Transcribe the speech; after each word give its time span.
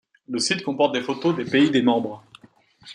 Le 0.27 0.39
site 0.39 0.63
comporte 0.63 0.93
des 0.95 1.01
photos 1.01 1.35
des 1.35 1.45
pays 1.45 1.69
des 1.69 1.83
membres. 1.83 2.25